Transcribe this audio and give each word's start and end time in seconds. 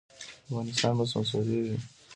افغانستان 0.47 0.93
به 0.97 1.05
سمسوریږي 1.11 1.77